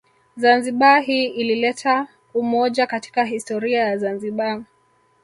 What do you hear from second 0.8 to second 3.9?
hii ilileta umoja katika historia